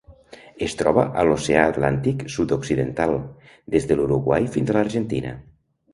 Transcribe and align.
Es 0.67 0.75
troba 0.79 1.03
a 1.23 1.25
l'Oceà 1.27 1.65
Atlàntic 1.73 2.25
sud-occidental: 2.37 3.13
des 3.77 3.89
de 3.93 3.99
l'Uruguai 4.01 4.49
fins 4.57 4.73
a 4.75 4.79
l'Argentina. 4.79 5.37